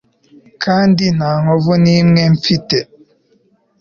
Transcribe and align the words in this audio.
Kandi 0.63 1.03
nta 1.17 1.31
nkovu 1.41 1.73
nimwe 1.83 2.21
mfite 2.35 2.77